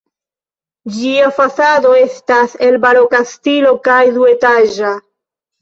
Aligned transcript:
Ĝia 0.95 1.27
fasado 1.39 1.91
estas 1.99 2.57
el 2.69 2.79
baroka 2.87 3.21
stilo 3.35 3.75
kaj 3.89 4.01
duetaĝa. 4.17 4.99